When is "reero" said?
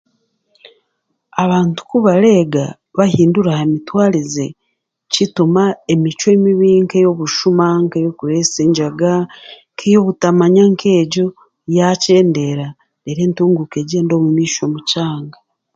13.03-13.21